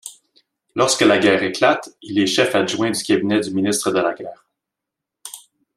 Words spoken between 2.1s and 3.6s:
est chef-adjoint du cabinet du